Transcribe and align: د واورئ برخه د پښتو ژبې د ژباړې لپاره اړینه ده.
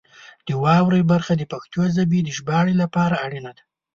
د 0.47 0.49
واورئ 0.63 1.01
برخه 1.11 1.33
د 1.37 1.43
پښتو 1.51 1.81
ژبې 1.95 2.19
د 2.23 2.29
ژباړې 2.37 2.73
لپاره 2.81 3.15
اړینه 3.25 3.51
ده. 3.57 3.63